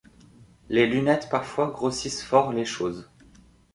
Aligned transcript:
Les 0.69 0.87
lunettes 0.87 1.29
parfois 1.29 1.67
grossissent 1.67 2.23
fort 2.23 2.51
les 2.53 2.65
choses. 2.65 3.07